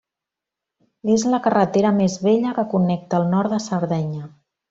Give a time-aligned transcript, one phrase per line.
[1.15, 4.27] És la carretera més vella que connecta el nord de Sardenya.